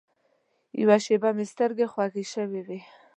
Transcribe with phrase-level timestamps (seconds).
[0.81, 2.79] یوه شېبه مې سترګې خوږې شوې وې.